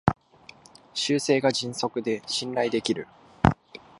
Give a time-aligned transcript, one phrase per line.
[0.95, 3.07] 修正が迅速で信頼できる